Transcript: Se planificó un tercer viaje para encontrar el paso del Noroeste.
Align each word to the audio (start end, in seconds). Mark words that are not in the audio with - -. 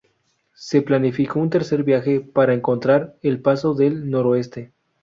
Se 0.55 0.81
planificó 0.81 1.39
un 1.39 1.51
tercer 1.51 1.83
viaje 1.83 2.21
para 2.21 2.55
encontrar 2.55 3.17
el 3.21 3.39
paso 3.39 3.75
del 3.75 4.09
Noroeste. 4.09 4.73